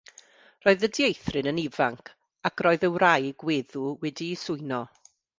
Roedd 0.67 0.85
y 0.85 0.87
dieithryn 0.97 1.49
yn 1.51 1.59
ifanc, 1.63 2.09
ac 2.51 2.63
roedd 2.67 2.85
y 2.89 2.91
wraig 2.95 3.45
weddw 3.49 3.85
wedi'i 4.07 4.39
swyno. 4.45 4.81